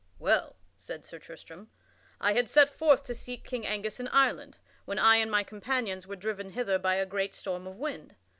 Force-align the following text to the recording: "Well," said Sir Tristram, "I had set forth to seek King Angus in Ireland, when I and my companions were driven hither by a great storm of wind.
"Well," 0.17 0.55
said 0.79 1.05
Sir 1.05 1.19
Tristram, 1.19 1.69
"I 2.19 2.33
had 2.33 2.49
set 2.49 2.69
forth 2.71 3.03
to 3.03 3.13
seek 3.13 3.43
King 3.43 3.67
Angus 3.67 3.99
in 3.99 4.07
Ireland, 4.07 4.57
when 4.85 4.97
I 4.97 5.17
and 5.17 5.29
my 5.29 5.43
companions 5.43 6.07
were 6.07 6.15
driven 6.15 6.49
hither 6.49 6.79
by 6.79 6.95
a 6.95 7.05
great 7.05 7.35
storm 7.35 7.67
of 7.67 7.75
wind. 7.75 8.15